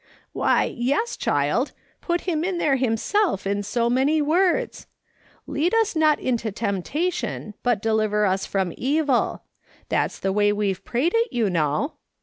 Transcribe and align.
Why, 0.33 0.63
yes, 0.63 1.15
child, 1.15 1.73
put 2.01 2.21
him 2.21 2.41
there 2.57 2.75
himself 2.77 3.45
in 3.45 3.61
so 3.61 3.87
many 3.87 4.19
words:' 4.19 4.87
Lead 5.45 5.75
us 5.75 5.95
not 5.95 6.19
into 6.19 6.51
temptation, 6.51 7.53
but 7.61 7.83
deliver 7.83 8.25
us 8.25 8.47
from 8.47 8.73
evil;' 8.77 9.43
that's 9.89 10.17
the 10.17 10.33
way 10.33 10.51
we've 10.53 10.83
prayed 10.83 11.13
it, 11.13 11.31
you 11.31 11.51
know. 11.51 11.97